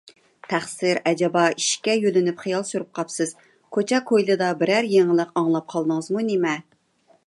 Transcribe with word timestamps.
تەخسىر، 0.51 0.99
ئەجەبا، 1.11 1.43
ئىشىككە 1.57 1.95
يۆلىنىپ 2.07 2.41
خىيال 2.47 2.65
سۈرۈپ 2.71 2.91
قاپسىز، 3.01 3.37
كوچا- 3.77 4.03
كويلىدا 4.13 4.49
بىرەر 4.63 4.93
يېڭىلىق 4.97 5.35
ئاڭلاپ 5.43 5.73
قالدىڭىزمۇ 5.77 6.31
نېمە؟ 6.33 6.61